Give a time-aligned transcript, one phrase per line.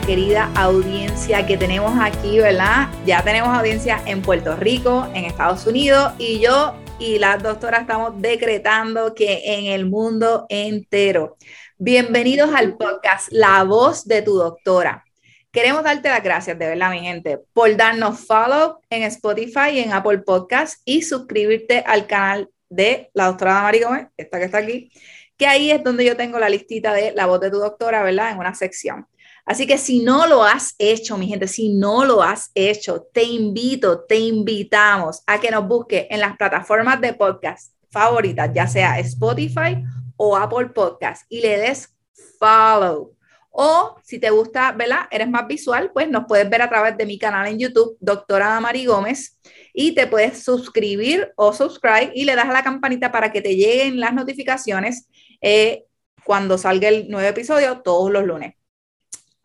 [0.00, 2.88] querida audiencia que tenemos aquí, ¿verdad?
[3.04, 8.20] Ya tenemos audiencia en Puerto Rico, en Estados Unidos y yo y la doctora estamos
[8.20, 11.36] decretando que en el mundo entero.
[11.78, 15.04] Bienvenidos al podcast La voz de tu doctora.
[15.50, 19.92] Queremos darte las gracias, de verdad, mi gente, por darnos follow en Spotify y en
[19.92, 24.92] Apple Podcast y suscribirte al canal de la doctora Mari Gómez, esta que está aquí,
[25.36, 28.32] que ahí es donde yo tengo la listita de la voz de tu doctora, ¿verdad?
[28.32, 29.06] En una sección.
[29.48, 33.22] Así que si no lo has hecho, mi gente, si no lo has hecho, te
[33.22, 38.98] invito, te invitamos a que nos busques en las plataformas de podcast favoritas, ya sea
[38.98, 39.82] Spotify
[40.18, 41.96] o Apple Podcast, y le des
[42.38, 43.16] follow.
[43.50, 45.06] O si te gusta, ¿verdad?
[45.10, 48.60] Eres más visual, pues nos puedes ver a través de mi canal en YouTube, doctora
[48.60, 49.40] Mari Gómez,
[49.72, 53.56] y te puedes suscribir o subscribe y le das a la campanita para que te
[53.56, 55.08] lleguen las notificaciones
[55.40, 55.86] eh,
[56.22, 58.57] cuando salga el nuevo episodio todos los lunes.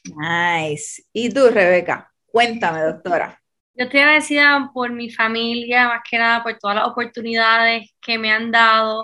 [0.05, 1.05] Nice.
[1.13, 2.11] ¿Y tú, Rebeca?
[2.27, 3.41] Cuéntame, doctora.
[3.77, 8.31] Yo estoy agradecida por mi familia, más que nada por todas las oportunidades que me
[8.31, 9.03] han dado,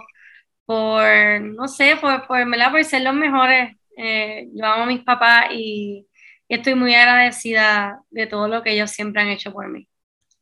[0.65, 3.77] por, no sé, por, por, por ser los mejores.
[3.97, 6.07] Eh, yo amo a mis papás y,
[6.49, 9.87] estoy muy agradecida de todo lo que ellos siempre han hecho por mí.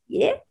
[0.07, 0.41] Yeah.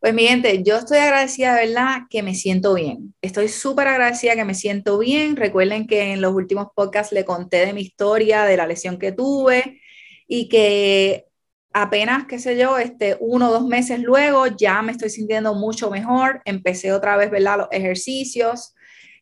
[0.00, 2.02] Pues mi gente, yo estoy agradecida, ¿verdad?
[2.10, 3.14] Que me siento bien.
[3.22, 5.34] Estoy súper agradecida que me siento bien.
[5.36, 9.12] Recuerden que en los últimos podcasts le conté de mi historia, de la lesión que
[9.12, 9.80] tuve
[10.26, 11.26] y que
[11.72, 15.90] apenas, qué sé yo, este, uno o dos meses luego ya me estoy sintiendo mucho
[15.90, 17.58] mejor, empecé otra vez, ¿verdad?
[17.58, 18.74] Los ejercicios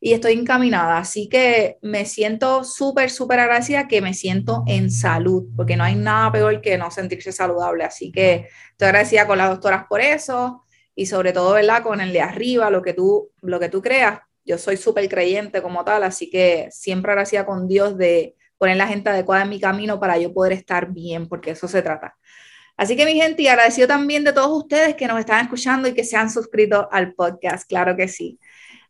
[0.05, 0.99] y estoy encaminada.
[0.99, 5.95] Así que me siento súper, súper agradecida que me siento en salud, porque no hay
[5.95, 7.85] nada peor que no sentirse saludable.
[7.85, 10.65] Así que estoy agradecida con las doctoras por eso
[10.95, 11.85] y sobre todo, ¿verdad?
[11.85, 14.21] Con el de arriba, lo que tú, lo que tú creas.
[14.45, 18.87] Yo soy súper creyente como tal, así que siempre agradecida con Dios de poner la
[18.87, 22.17] gente adecuada en mi camino para yo poder estar bien, porque eso se trata.
[22.77, 25.95] Así que mi gente, y agradecido también de todos ustedes que nos están escuchando y
[25.95, 28.39] que se han suscrito al podcast, claro que sí.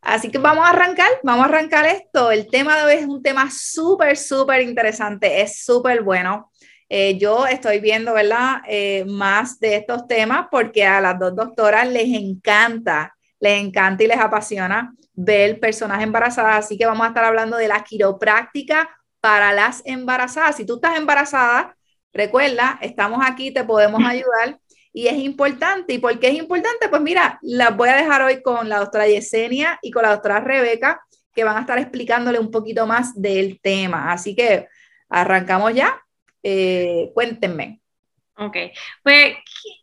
[0.03, 2.31] Así que vamos a arrancar, vamos a arrancar esto.
[2.31, 6.53] El tema de hoy es un tema súper, súper interesante, es súper bueno.
[6.91, 8.61] Eh, yo estoy viendo, ¿verdad?
[8.69, 14.09] Eh, más de estos temas porque a las dos doctoras les encanta, les encanta y
[14.09, 16.67] les apasiona ver personas embarazadas.
[16.67, 18.91] Así que vamos a estar hablando de la quiropráctica
[19.23, 20.57] para las embarazadas.
[20.57, 21.77] Si tú estás embarazada,
[22.13, 24.59] recuerda, estamos aquí, te podemos ayudar
[24.93, 25.95] y es importante.
[25.95, 26.89] ¿Y por qué es importante?
[26.89, 30.41] Pues mira, las voy a dejar hoy con la doctora Yesenia y con la doctora
[30.41, 31.01] Rebeca,
[31.33, 34.13] que van a estar explicándole un poquito más del tema.
[34.13, 34.67] Así que
[35.09, 36.03] arrancamos ya.
[36.43, 37.81] Eh, cuéntenme.
[38.37, 38.57] Ok,
[39.05, 39.37] pues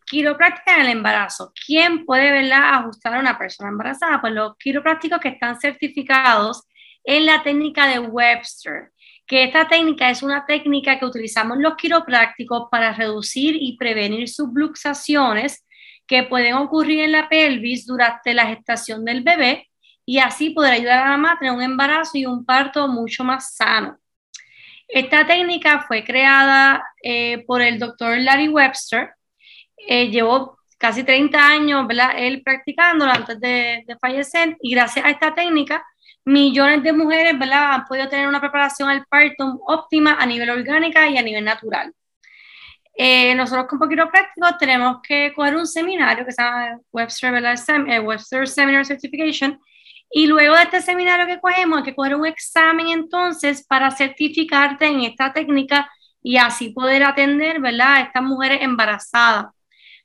[0.06, 1.54] quiropráctica en el embarazo.
[1.66, 4.20] ¿Quién puede verla ajustar a una persona embarazada?
[4.20, 6.68] Pues los quiroprácticos que están certificados
[7.06, 8.92] en la técnica de Webster
[9.30, 15.68] que esta técnica es una técnica que utilizamos los quiroprácticos para reducir y prevenir subluxaciones
[16.08, 19.70] que pueden ocurrir en la pelvis durante la gestación del bebé
[20.04, 23.56] y así poder ayudar a la mamá a un embarazo y un parto mucho más
[23.56, 24.00] sano.
[24.88, 29.12] Esta técnica fue creada eh, por el doctor Larry Webster.
[29.78, 32.14] Eh, llevó casi 30 años, ¿verdad?
[32.18, 35.86] Él practicándola antes de, de, fallecer y gracias a esta técnica,
[36.30, 37.74] millones de mujeres, ¿verdad?
[37.74, 41.94] Han podido tener una preparación al parto óptima a nivel orgánica y a nivel natural.
[42.96, 47.34] Eh, nosotros con Poquito Práctico tenemos que coger un seminario que se llama Webster,
[47.88, 49.60] eh, Webster Seminar Certification
[50.12, 54.86] y luego de este seminario que cogemos hay que coger un examen entonces para certificarte
[54.86, 55.90] en esta técnica
[56.22, 57.96] y así poder atender ¿verdad?
[57.96, 59.48] a estas mujeres embarazadas.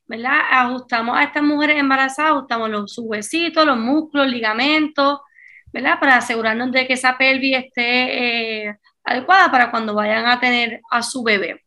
[0.07, 0.41] ¿verdad?
[0.51, 5.21] Ajustamos a estas mujeres embarazadas, ajustamos los huesitos, los músculos, ligamentos,
[5.75, 5.99] ¿verdad?
[5.99, 11.03] Para asegurarnos de que esa pelvis esté eh, adecuada para cuando vayan a tener a
[11.03, 11.61] su bebé.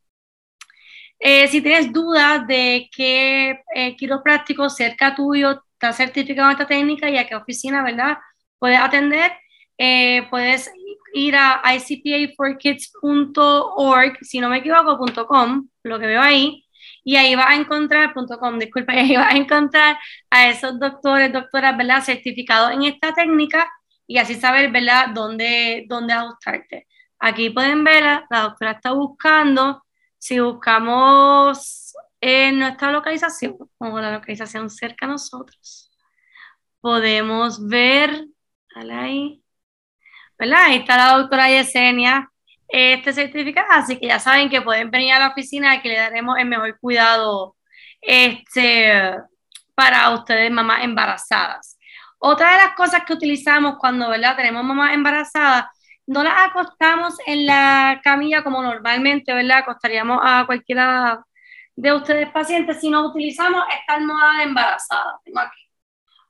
[1.19, 7.09] Eh, si tienes dudas de qué eh, quiropráctico cerca tuyo está certificado en esta técnica
[7.09, 8.17] y a qué oficina, ¿verdad?
[8.59, 9.31] Puedes atender,
[9.77, 10.71] eh, puedes
[11.13, 16.65] ir a icpaforkids.org, si no me equivoco, .com, lo que veo ahí,
[17.03, 19.97] y ahí vas a encontrar, .com, disculpa, ahí vas a encontrar
[20.29, 22.03] a esos doctores, doctoras, ¿verdad?
[22.03, 23.67] Certificados en esta técnica
[24.07, 26.87] y así saber, ¿verdad?, dónde, dónde ajustarte.
[27.19, 29.83] Aquí pueden ver, la doctora está buscando
[30.17, 35.91] si buscamos en nuestra localización, o la localización cerca a nosotros,
[36.81, 38.25] podemos ver,
[38.75, 39.43] ahí,
[40.37, 40.63] ¿verdad?
[40.65, 42.31] Ahí está la doctora Yesenia,
[42.67, 46.37] este certificado, así que ya saben que pueden venir a la oficina que le daremos
[46.37, 47.55] el mejor cuidado
[48.01, 49.13] este,
[49.75, 51.76] para ustedes, mamás embarazadas.
[52.19, 54.35] Otra de las cosas que utilizamos cuando ¿verdad?
[54.35, 55.65] tenemos mamás embarazadas
[56.07, 59.59] no las acostamos en la camilla como normalmente, ¿verdad?
[59.59, 61.23] Acostaríamos a cualquiera
[61.75, 65.19] de ustedes pacientes, sino utilizamos esta almohada embarazada.
[65.23, 65.61] Tengo aquí.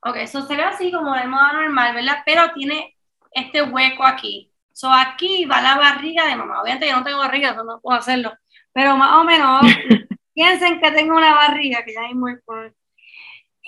[0.01, 2.23] Ok, eso se ve así como la almohada normal, ¿verdad?
[2.25, 2.95] Pero tiene
[3.31, 4.51] este hueco aquí.
[4.73, 6.61] So, aquí va la barriga de mamá.
[6.61, 8.33] Obviamente yo no tengo barriga, no puedo hacerlo.
[8.73, 9.61] Pero más o menos,
[10.33, 12.73] piensen que tengo una barriga, que ya hay muy por...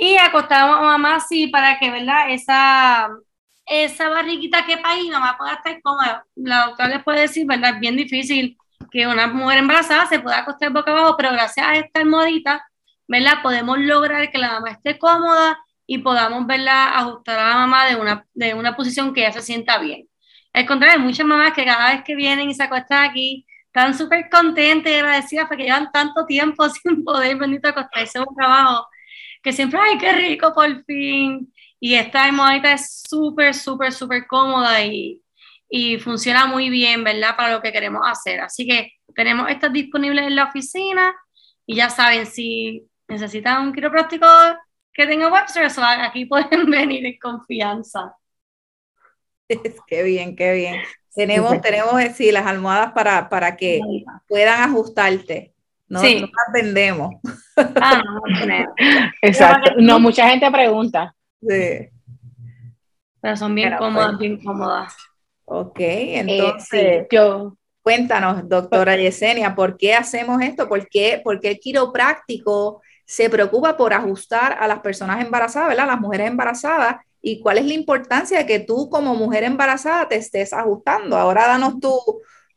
[0.02, 2.32] Y acostamos a mamá así para que, ¿verdad?
[2.32, 3.10] Esa,
[3.66, 6.26] esa barriguita que ahí mamá pueda estar cómoda.
[6.36, 7.76] La doctora les puede decir, ¿verdad?
[7.76, 8.58] Es bien difícil
[8.92, 12.66] que una mujer embarazada se pueda acostar boca abajo, pero gracias a esta almohadita,
[13.10, 13.42] ¿verdad?
[13.44, 16.92] Podemos lograr que la mamá esté cómoda y podamos, ¿verdad?
[16.96, 20.08] Ajustar a la mamá de una, de una posición que ella se sienta bien.
[20.54, 23.94] Al contrario, hay muchas mamás que cada vez que vienen y se acuestan aquí, están
[23.98, 28.88] súper contentas y agradecidas porque llevan tanto tiempo sin poder, bendito, acostarse boca abajo,
[29.42, 34.84] que siempre, ay, qué rico, por fin y esta almohadita es súper, súper, súper cómoda
[34.84, 35.22] y,
[35.70, 37.36] y funciona muy bien, ¿verdad?
[37.38, 38.42] Para lo que queremos hacer.
[38.42, 41.16] Así que tenemos estas disponibles en la oficina
[41.66, 44.28] y ya saben, si necesitan un quiropráctico
[44.94, 45.70] que tenga Webster,
[46.02, 48.16] aquí pueden venir en confianza.
[49.88, 50.82] Qué bien, qué bien.
[51.16, 53.80] Tenemos, tenemos eh, sí, las almohadas para, para que
[54.28, 55.54] puedan ajustarte.
[55.90, 56.22] No, sí.
[56.22, 57.16] no las vendemos.
[57.58, 58.74] Ah, no, no,
[59.22, 59.72] Exacto.
[59.78, 61.16] No, mucha gente pregunta.
[61.42, 61.90] Sí.
[63.22, 64.96] Pero son bien cómodas, pues, bien cómodas.
[65.46, 70.70] Ok, entonces, yo, cuéntanos, doctora Yesenia, ¿por qué hacemos esto?
[70.70, 75.88] ¿Por qué, ¿Por qué el quiropráctico se preocupa por ajustar a las personas embarazadas, ¿verdad?
[75.88, 76.98] Las mujeres embarazadas.
[77.22, 81.18] ¿Y cuál es la importancia de que tú como mujer embarazada te estés ajustando?
[81.18, 82.00] Ahora danos tu,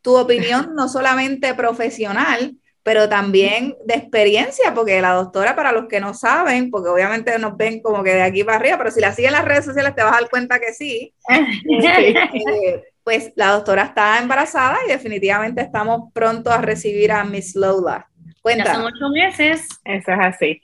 [0.03, 6.01] tu opinión, no solamente profesional, pero también de experiencia, porque la doctora, para los que
[6.01, 9.13] no saben, porque obviamente nos ven como que de aquí para arriba, pero si la
[9.13, 13.53] siguen en las redes sociales te vas a dar cuenta que sí, eh, pues la
[13.53, 18.09] doctora está embarazada y definitivamente estamos pronto a recibir a Miss Lola.
[18.45, 19.69] Ya son ocho meses.
[19.85, 20.61] Eso es así.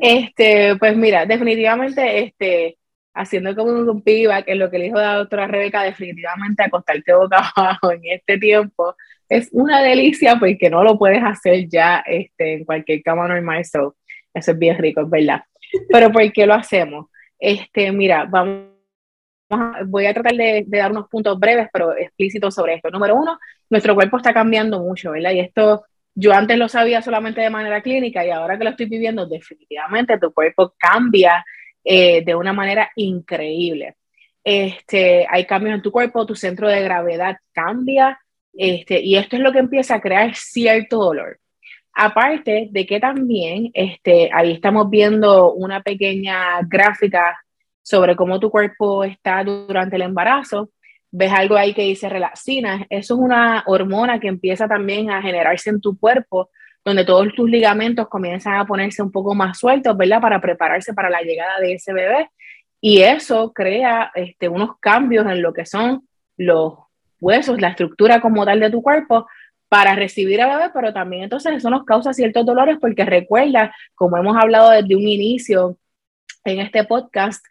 [0.00, 2.76] Este, pues mira, definitivamente, este,
[3.14, 7.52] haciendo como un que es lo que le dijo la doctora Rebeca, definitivamente acostarte boca
[7.56, 8.96] abajo en este tiempo
[9.30, 13.94] es una delicia porque no lo puedes hacer ya este, en cualquier cama normal, eso
[14.34, 15.42] es bien rico, es verdad.
[15.88, 17.06] Pero ¿por qué lo hacemos?
[17.38, 18.70] Este, mira, vamos
[19.86, 22.90] voy a tratar de, dar unos puntos breves, pero explícitos sobre esto.
[22.90, 25.32] Número uno, nuestro cuerpo está cambiando mucho, ¿verdad?
[25.32, 25.84] Y esto
[26.14, 30.18] yo antes lo sabía solamente de manera clínica y ahora que lo estoy viviendo, definitivamente
[30.18, 31.44] tu cuerpo cambia
[31.84, 33.96] eh, de una manera increíble.
[34.42, 38.18] Este, hay cambios en tu cuerpo, tu centro de gravedad cambia,
[38.54, 41.38] este, y esto es lo que empieza a crear cierto dolor.
[41.92, 47.36] Aparte de que también, este, ahí estamos viendo una pequeña gráfica
[47.82, 50.70] sobre cómo tu cuerpo está durante el embarazo.
[51.10, 52.86] Ves algo ahí que dice relaxina.
[52.88, 56.50] Eso es una hormona que empieza también a generarse en tu cuerpo,
[56.84, 60.20] donde todos tus ligamentos comienzan a ponerse un poco más sueltos, ¿verdad?
[60.20, 62.30] Para prepararse para la llegada de ese bebé.
[62.80, 66.74] Y eso crea este, unos cambios en lo que son los
[67.20, 69.26] huesos, la estructura como tal de tu cuerpo
[69.68, 74.16] para recibir a bebé, pero también entonces eso nos causa ciertos dolores porque recuerda, como
[74.16, 75.78] hemos hablado desde un inicio
[76.44, 77.44] en este podcast,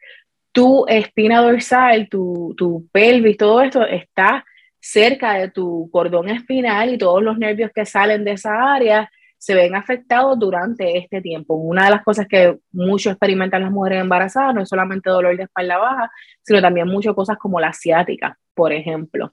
[0.52, 4.44] tu espina dorsal, tu, tu pelvis, todo esto está
[4.82, 9.56] cerca de tu cordón espinal y todos los nervios que salen de esa área se
[9.56, 11.56] ven afectados durante este tiempo.
[11.56, 15.44] Una de las cosas que mucho experimentan las mujeres embarazadas no es solamente dolor de
[15.44, 16.12] espalda baja,
[16.44, 19.32] sino también muchas cosas como la ciática, por ejemplo.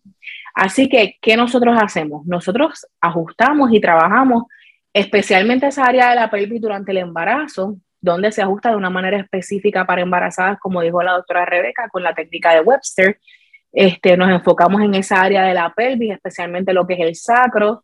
[0.55, 2.25] Así que, ¿qué nosotros hacemos?
[2.25, 4.45] Nosotros ajustamos y trabajamos
[4.93, 9.19] especialmente esa área de la pelvis durante el embarazo, donde se ajusta de una manera
[9.19, 13.19] específica para embarazadas, como dijo la doctora Rebeca, con la técnica de Webster.
[13.73, 17.83] Este, nos enfocamos en esa área de la pelvis, especialmente lo que es el sacro,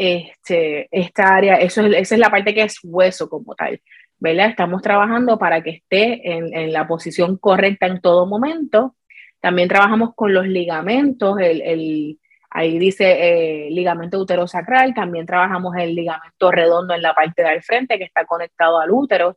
[0.00, 3.80] este, esta área, eso es, esa es la parte que es hueso como tal,
[4.18, 4.48] ¿verdad?
[4.48, 8.96] Estamos trabajando para que esté en, la posición correcta en todo momento.
[9.40, 12.18] También trabajamos con los ligamentos, el, el
[12.50, 17.98] ahí dice eh, ligamento uterosacral, también trabajamos el ligamento redondo en la parte del frente
[17.98, 19.36] que está conectado al útero.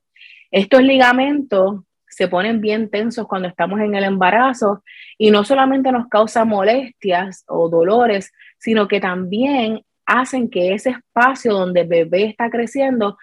[0.50, 4.84] Estos ligamentos se ponen bien tensos cuando estamos en el embarazo
[5.18, 11.54] y no solamente nos causa molestias o dolores, sino que también hacen que ese espacio
[11.54, 13.18] donde bebé está creciendo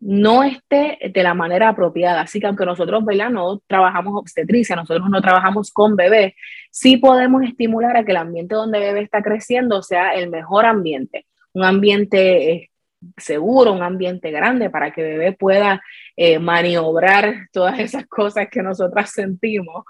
[0.00, 2.22] no esté de la manera apropiada.
[2.22, 3.30] Así que aunque nosotros, ¿verdad?
[3.30, 6.34] No trabajamos obstetricia, nosotros no trabajamos con bebé,
[6.70, 11.26] sí podemos estimular a que el ambiente donde bebé está creciendo sea el mejor ambiente,
[11.52, 12.70] un ambiente eh,
[13.16, 15.82] seguro, un ambiente grande para que bebé pueda
[16.16, 19.84] eh, maniobrar todas esas cosas que nosotras sentimos.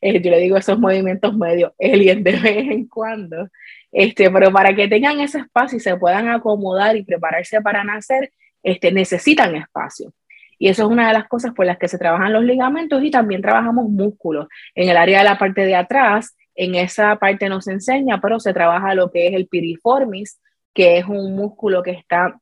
[0.00, 3.48] Eh, yo le digo esos movimientos medio alien de vez en cuando.
[3.92, 8.32] Este, pero para que tengan ese espacio y se puedan acomodar y prepararse para nacer,
[8.62, 10.12] este, necesitan espacio.
[10.58, 13.10] Y eso es una de las cosas por las que se trabajan los ligamentos y
[13.10, 14.46] también trabajamos músculos.
[14.74, 18.38] En el área de la parte de atrás, en esa parte no se enseña, pero
[18.40, 20.40] se trabaja lo que es el piriformis,
[20.72, 22.38] que es un músculo que está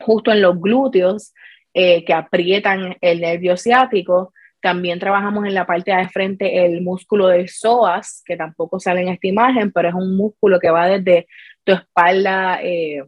[0.00, 1.32] justo en los glúteos,
[1.72, 4.32] eh, que aprietan el nervio ciático.
[4.60, 9.08] También trabajamos en la parte de frente el músculo del psoas, que tampoco sale en
[9.08, 11.26] esta imagen, pero es un músculo que va desde
[11.64, 13.02] tu espalda eh,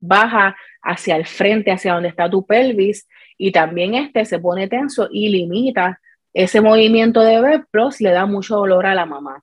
[0.00, 5.08] baja hacia el frente, hacia donde está tu pelvis, y también este se pone tenso
[5.10, 6.00] y limita
[6.32, 9.42] ese movimiento de bebé, plus le da mucho dolor a la mamá.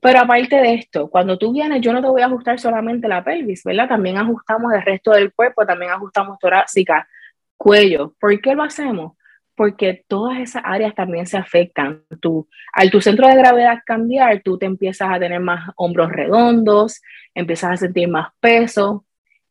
[0.00, 3.24] Pero aparte de esto, cuando tú vienes, yo no te voy a ajustar solamente la
[3.24, 3.88] pelvis, ¿verdad?
[3.88, 7.08] También ajustamos el resto del cuerpo, también ajustamos torácica,
[7.56, 8.14] cuello.
[8.20, 9.17] ¿Por qué lo hacemos?
[9.58, 12.04] Porque todas esas áreas también se afectan.
[12.20, 17.02] Tú, al tu centro de gravedad cambiar, tú te empiezas a tener más hombros redondos,
[17.34, 19.04] empiezas a sentir más peso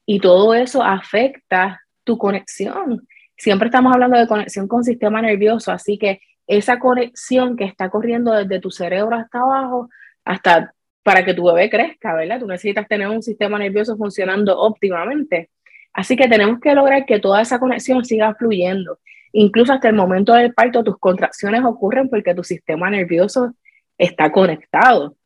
[0.06, 3.06] y todo eso afecta tu conexión.
[3.36, 8.32] Siempre estamos hablando de conexión con sistema nervioso, así que esa conexión que está corriendo
[8.32, 9.90] desde tu cerebro hasta abajo,
[10.24, 10.74] hasta
[11.04, 12.40] para que tu bebé crezca, ¿verdad?
[12.40, 15.50] Tú necesitas tener un sistema nervioso funcionando óptimamente.
[15.98, 19.00] Así que tenemos que lograr que toda esa conexión siga fluyendo.
[19.32, 23.56] Incluso hasta el momento del parto, tus contracciones ocurren porque tu sistema nervioso
[23.98, 25.18] está conectado.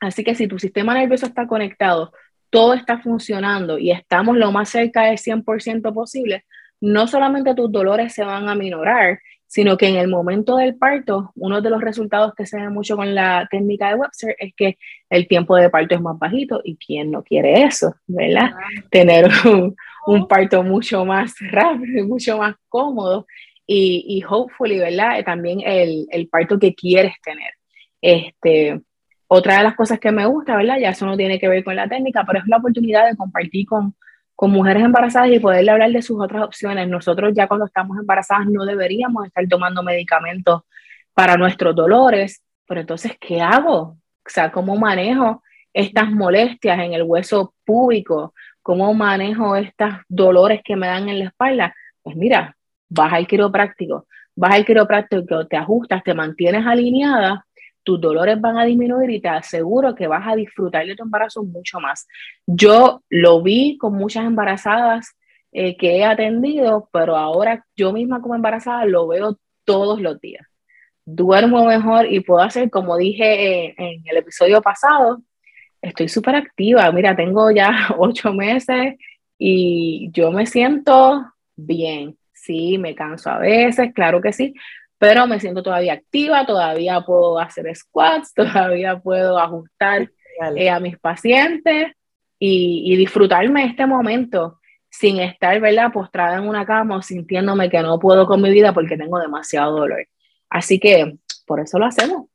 [0.00, 2.12] Así que si tu sistema nervioso está conectado,
[2.48, 6.44] todo está funcionando y estamos lo más cerca del 100% posible,
[6.80, 9.18] no solamente tus dolores se van a minorar,
[9.54, 12.96] sino que en el momento del parto, uno de los resultados que se ve mucho
[12.96, 16.76] con la técnica de Webster es que el tiempo de parto es más bajito y
[16.76, 18.50] quién no quiere eso, ¿verdad?
[18.90, 19.76] Tener un,
[20.08, 23.28] un parto mucho más rápido, mucho más cómodo
[23.64, 25.22] y, y hopefully, ¿verdad?
[25.24, 27.52] También el, el, parto que quieres tener.
[28.02, 28.80] Este,
[29.28, 30.78] otra de las cosas que me gusta, ¿verdad?
[30.80, 33.66] Ya eso no tiene que ver con la técnica, pero es la oportunidad de compartir
[33.66, 33.94] con,
[34.34, 36.88] con mujeres embarazadas y poderle hablar de sus otras opciones.
[36.88, 40.62] Nosotros ya cuando estamos embarazadas no deberíamos estar tomando medicamentos
[41.12, 43.78] para nuestros dolores, pero entonces, ¿qué hago?
[43.80, 48.34] O sea, ¿cómo manejo estas molestias en el hueso púbico?
[48.62, 51.74] ¿Cómo manejo estos dolores que me dan en la espalda?
[52.02, 52.56] Pues mira,
[52.88, 57.44] vas al quiropráctico, vas al quiropráctico, te ajustas, te mantienes alineada,
[57.84, 61.44] tus dolores van a disminuir y te aseguro que vas a disfrutar de tu embarazo
[61.44, 62.08] mucho más.
[62.46, 65.14] Yo lo vi con muchas embarazadas
[65.52, 70.46] eh, que he atendido, pero ahora yo misma como embarazada lo veo todos los días.
[71.04, 75.22] Duermo mejor y puedo hacer, como dije eh, en el episodio pasado,
[75.82, 76.90] estoy súper activa.
[76.90, 78.94] Mira, tengo ya ocho meses
[79.38, 81.24] y yo me siento
[81.54, 82.16] bien.
[82.32, 84.54] Sí, me canso a veces, claro que sí,
[84.98, 90.10] pero me siento todavía activa, todavía puedo hacer squats, todavía puedo ajustar
[90.56, 91.92] eh, a mis pacientes
[92.38, 94.60] y, y, disfrutarme este momento
[94.90, 98.72] sin estar, ¿verdad?, postrada en una cama o sintiéndome que no puedo con mi vida
[98.72, 100.06] porque tengo demasiado dolor.
[100.50, 102.26] Así que por eso lo hacemos.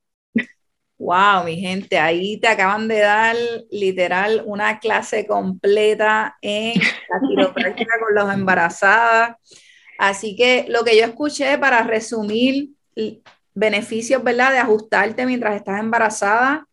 [1.00, 3.36] Wow, mi gente, ahí te acaban de dar
[3.72, 9.38] literal una clase completa en la quiropráctica con los embarazadas.
[10.00, 12.70] Así que lo que yo escuché para resumir
[13.54, 14.54] beneficios, ¿verdad?
[14.54, 16.66] De ajustarte mientras estás embarazada,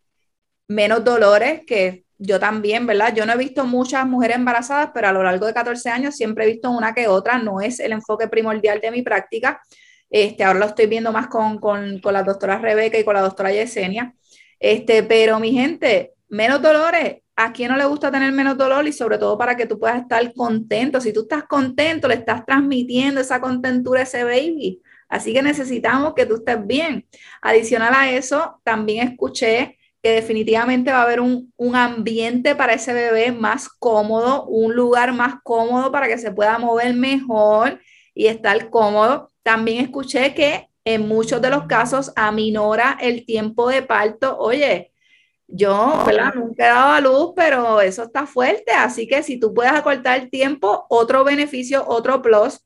[0.69, 3.13] menos dolores, que yo también, ¿verdad?
[3.13, 6.45] Yo no he visto muchas mujeres embarazadas, pero a lo largo de 14 años siempre
[6.45, 9.61] he visto una que otra, no es el enfoque primordial de mi práctica.
[10.09, 13.21] Este, ahora lo estoy viendo más con, con, con la doctora Rebeca y con la
[13.21, 14.15] doctora Yesenia.
[14.57, 17.17] Este, pero mi gente, menos dolores.
[17.39, 18.87] ¿A quién no le gusta tener menos dolor?
[18.87, 20.99] Y sobre todo para que tú puedas estar contento.
[20.99, 24.81] Si tú estás contento, le estás transmitiendo esa contentura a ese baby.
[25.07, 27.07] Así que necesitamos que tú estés bien.
[27.41, 32.93] Adicional a eso, también escuché que definitivamente va a haber un, un, ambiente para ese
[32.93, 37.79] bebé más cómodo, un lugar más cómodo para que se pueda mover mejor
[38.15, 39.31] y estar cómodo.
[39.43, 44.37] También escuché que en muchos de los casos aminora el tiempo de parto.
[44.39, 44.91] Oye,
[45.47, 49.71] yo nunca he dado a luz, pero eso está fuerte, así que si tú puedes
[49.71, 52.59] acortar el tiempo, otro beneficio, otro plus.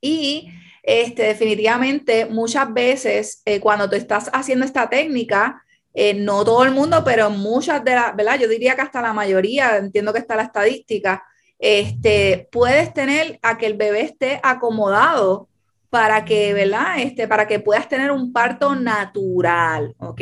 [0.00, 0.48] Y
[0.82, 5.62] este, definitivamente muchas veces eh, cuando tú estás haciendo esta técnica,
[5.92, 8.38] eh, no todo el mundo, pero muchas de las, ¿verdad?
[8.38, 11.24] Yo diría que hasta la mayoría, entiendo que está la estadística,
[11.58, 15.48] este, puedes tener a que el bebé esté acomodado
[15.90, 17.00] para que, ¿verdad?
[17.00, 20.20] Este, para que puedas tener un parto natural, ¿ok?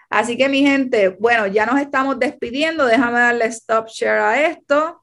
[0.09, 2.85] Así que mi gente, bueno, ya nos estamos despidiendo.
[2.85, 5.01] Déjame darle stop share a esto.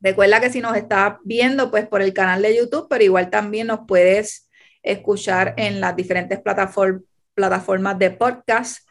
[0.00, 3.66] Recuerda que si nos estás viendo, pues por el canal de YouTube, pero igual también
[3.66, 4.47] nos puedes
[4.82, 8.88] escuchar en las diferentes plataformas de podcast.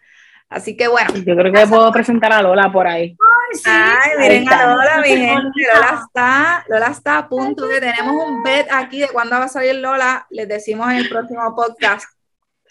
[0.50, 1.14] Así que bueno.
[1.14, 3.18] Yo creo que puedo presentar a Lola por ahí.
[3.20, 3.70] Ay, sí.
[3.70, 5.62] Ay, miren a Lola, mi gente.
[5.74, 7.82] Lola está, Lola está a punto de.
[7.82, 10.26] Tenemos un bet aquí de cuándo va a salir Lola.
[10.30, 12.06] Les decimos en el próximo podcast.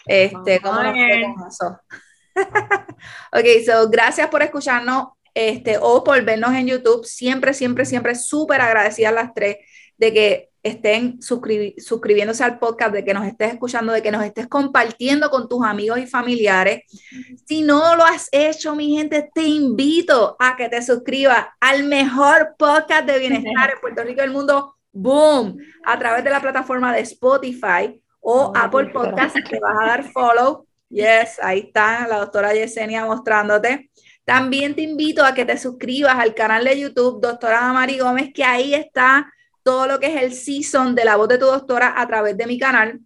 [0.05, 1.79] Este, cómo nos fue con eso.
[3.33, 7.05] ok, so gracias por escucharnos este, o por vernos en YouTube.
[7.05, 9.57] Siempre, siempre, siempre súper agradecida a las tres
[9.97, 14.47] de que estén suscribiéndose al podcast, de que nos estés escuchando, de que nos estés
[14.47, 16.83] compartiendo con tus amigos y familiares.
[17.45, 22.55] Si no lo has hecho, mi gente, te invito a que te suscribas al mejor
[22.57, 26.93] podcast de bienestar en Puerto Rico y el mundo, boom, a través de la plataforma
[26.93, 30.65] de Spotify o Apple Podcast, te vas a dar follow.
[30.89, 33.89] Yes, ahí está la doctora Yesenia mostrándote.
[34.23, 38.43] También te invito a que te suscribas al canal de YouTube, doctora Mari Gómez, que
[38.43, 39.31] ahí está
[39.67, 42.47] todo lo que es el season de la voz de tu doctora a través de
[42.47, 43.01] mi canal.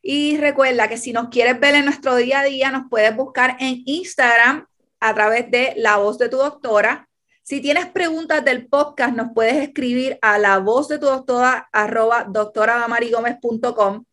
[0.00, 3.54] Y recuerda que si nos quieres ver en nuestro día a día, nos puedes buscar
[3.60, 4.66] en Instagram
[4.98, 7.06] a través de la voz de tu doctora.
[7.42, 12.24] Si tienes preguntas del podcast, nos puedes escribir a la voz de tu doctora arroba
[12.24, 14.06] doctoradamarigómez.com.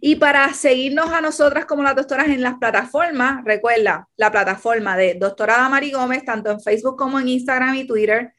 [0.00, 5.14] Y para seguirnos a nosotras como las doctoras en las plataformas, recuerda la plataforma de
[5.14, 8.32] Doctora Damari Gómez, tanto en Facebook como en Instagram y Twitter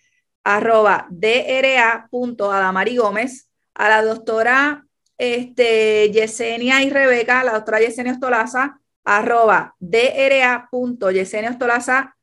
[0.43, 4.85] arroba dra.adamari Gómez, a la doctora
[5.17, 12.15] este, Yesenia y Rebeca, la doctora Yesenia Ostolaza, arroba dra.yesenia Ostolaza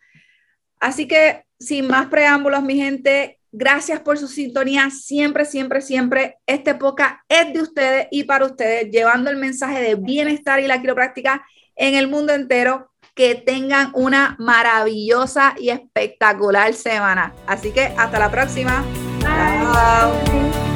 [0.80, 4.90] Así que sin más preámbulos, mi gente, gracias por su sintonía.
[4.90, 9.94] Siempre, siempre, siempre, este época es de ustedes y para ustedes, llevando el mensaje de
[9.94, 11.44] bienestar y la quiropráctica
[11.76, 12.90] en el mundo entero.
[13.14, 17.32] Que tengan una maravillosa y espectacular semana.
[17.46, 18.84] Así que hasta la próxima.
[19.20, 20.73] Bye.